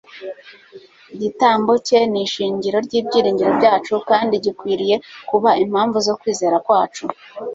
[1.15, 4.95] Igitambo cye ni ishingiro ry'ibyiringiro byacu; kandi gikwiriye
[5.29, 7.03] kuba impamvu zo kwizera kwacu.